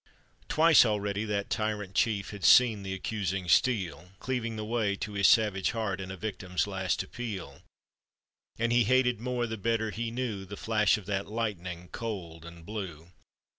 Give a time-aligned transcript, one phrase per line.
[0.49, 5.27] Twice already that tyrant chief Had seen th' accusing steel Cleaving the way to his
[5.27, 7.61] savage heart In a victim's last appeal;
[8.57, 12.65] And he hated more the better he knew The flash of that lightning cold and
[12.65, 13.11] blue.